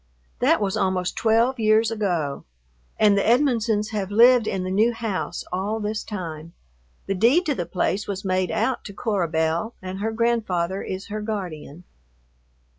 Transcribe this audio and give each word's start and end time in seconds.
That 0.39 0.59
was 0.59 0.75
almost 0.75 1.15
twelve 1.15 1.59
years 1.59 1.91
ago, 1.91 2.43
and 2.97 3.15
the 3.15 3.21
Edmonsons 3.21 3.91
have 3.91 4.09
lived 4.09 4.47
in 4.47 4.63
the 4.63 4.71
new 4.71 4.93
house 4.93 5.43
all 5.53 5.79
this 5.79 6.03
time. 6.03 6.53
The 7.05 7.13
deed 7.13 7.45
to 7.45 7.53
the 7.53 7.67
place 7.67 8.07
was 8.07 8.25
made 8.25 8.49
out 8.49 8.83
to 8.85 8.93
Cora 8.93 9.27
Belle, 9.27 9.75
and 9.79 9.99
her 9.99 10.11
grandfather 10.11 10.81
is 10.81 11.09
her 11.09 11.21
guardian.... 11.21 11.83